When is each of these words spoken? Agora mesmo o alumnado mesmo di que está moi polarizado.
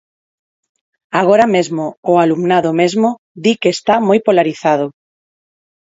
Agora 1.21 1.45
mesmo 1.55 1.85
o 2.11 2.13
alumnado 2.23 2.69
mesmo 2.81 3.09
di 3.43 3.53
que 3.61 3.69
está 3.75 3.95
moi 4.07 4.19
polarizado. 4.27 4.87